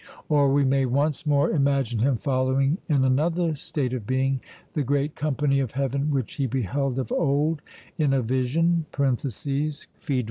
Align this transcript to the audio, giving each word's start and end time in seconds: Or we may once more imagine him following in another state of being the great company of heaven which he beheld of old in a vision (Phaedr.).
Or 0.29 0.51
we 0.51 0.65
may 0.65 0.87
once 0.87 1.27
more 1.27 1.51
imagine 1.51 1.99
him 1.99 2.17
following 2.17 2.79
in 2.89 3.03
another 3.05 3.53
state 3.53 3.93
of 3.93 4.07
being 4.07 4.41
the 4.73 4.81
great 4.81 5.15
company 5.15 5.59
of 5.59 5.73
heaven 5.73 6.09
which 6.09 6.33
he 6.37 6.47
beheld 6.47 6.97
of 6.97 7.11
old 7.11 7.61
in 7.99 8.11
a 8.11 8.23
vision 8.23 8.87
(Phaedr.). 8.91 9.85